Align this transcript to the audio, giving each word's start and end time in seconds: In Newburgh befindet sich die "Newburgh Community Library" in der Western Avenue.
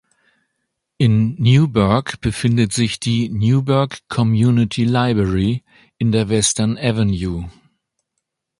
In 0.97 1.35
Newburgh 1.35 2.17
befindet 2.21 2.73
sich 2.73 2.99
die 2.99 3.29
"Newburgh 3.29 3.99
Community 4.09 4.83
Library" 4.83 5.63
in 5.99 6.11
der 6.11 6.27
Western 6.27 6.75
Avenue. 6.79 7.47